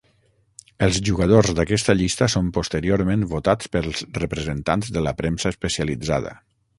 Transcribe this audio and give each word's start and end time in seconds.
Els 0.85 0.95
jugadors 1.09 1.51
d'aquesta 1.59 1.95
llista 1.99 2.29
són 2.35 2.49
posteriorment 2.57 3.27
votats 3.35 3.71
pels 3.77 4.01
representants 4.23 4.91
de 4.97 5.05
la 5.09 5.15
premsa 5.21 5.53
especialitzada. 5.57 6.35